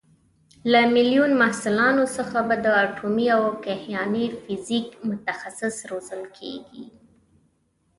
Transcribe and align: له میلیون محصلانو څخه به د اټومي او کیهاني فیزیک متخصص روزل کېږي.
له 0.71 0.81
میلیون 0.95 1.31
محصلانو 1.41 2.03
څخه 2.17 2.37
به 2.47 2.55
د 2.65 2.67
اټومي 2.83 3.27
او 3.37 3.43
کیهاني 3.65 4.25
فیزیک 4.41 4.87
متخصص 5.09 5.75
روزل 5.89 6.23
کېږي. 6.37 6.85